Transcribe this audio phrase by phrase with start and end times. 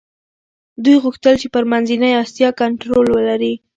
[0.83, 3.53] دوی غوښتل چي پر منځنۍ اسیا کنټرول ولري.